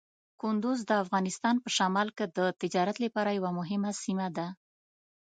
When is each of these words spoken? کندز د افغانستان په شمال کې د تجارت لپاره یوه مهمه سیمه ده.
کندز 0.41 0.79
د 0.89 0.91
افغانستان 1.03 1.55
په 1.63 1.69
شمال 1.77 2.07
کې 2.17 2.25
د 2.37 2.39
تجارت 2.61 2.97
لپاره 3.05 3.29
یوه 3.37 3.51
مهمه 3.59 3.91
سیمه 4.03 4.27
ده. 4.37 4.47